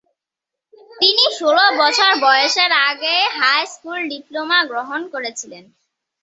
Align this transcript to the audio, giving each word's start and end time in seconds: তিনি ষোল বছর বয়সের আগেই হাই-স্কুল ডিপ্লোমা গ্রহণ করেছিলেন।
তিনি 0.93 1.25
ষোল 1.37 1.57
বছর 1.79 2.11
বয়সের 2.23 2.71
আগেই 2.89 3.23
হাই-স্কুল 3.37 3.99
ডিপ্লোমা 4.11 4.59
গ্রহণ 4.69 5.01
করেছিলেন। 5.13 5.63